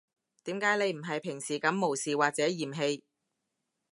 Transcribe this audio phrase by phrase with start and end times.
[0.45, 3.03] 點解你唔係平時噉無視或者嫌棄